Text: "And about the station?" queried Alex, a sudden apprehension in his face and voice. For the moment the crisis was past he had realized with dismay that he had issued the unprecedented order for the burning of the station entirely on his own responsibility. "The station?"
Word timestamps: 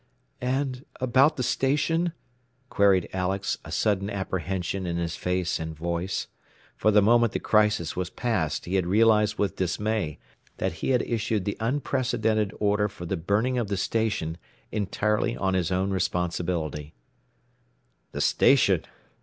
"And 0.41 0.83
about 0.99 1.37
the 1.37 1.43
station?" 1.43 2.13
queried 2.71 3.07
Alex, 3.13 3.59
a 3.63 3.71
sudden 3.71 4.09
apprehension 4.09 4.87
in 4.87 4.97
his 4.97 5.15
face 5.15 5.59
and 5.59 5.75
voice. 5.77 6.25
For 6.75 6.89
the 6.89 7.03
moment 7.03 7.33
the 7.33 7.39
crisis 7.39 7.95
was 7.95 8.09
past 8.09 8.65
he 8.65 8.73
had 8.73 8.87
realized 8.87 9.37
with 9.37 9.57
dismay 9.57 10.17
that 10.57 10.71
he 10.81 10.89
had 10.89 11.03
issued 11.03 11.45
the 11.45 11.55
unprecedented 11.59 12.51
order 12.59 12.87
for 12.89 13.05
the 13.05 13.15
burning 13.15 13.59
of 13.59 13.67
the 13.67 13.77
station 13.77 14.37
entirely 14.71 15.37
on 15.37 15.53
his 15.53 15.71
own 15.71 15.91
responsibility. 15.91 16.95
"The 18.11 18.21
station?" 18.21 18.83